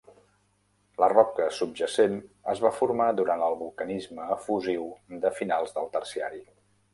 [1.01, 2.15] La roca subjacent
[2.53, 4.89] es va formar durant el vulcanisme efusiu
[5.27, 6.43] de finals del Terciari.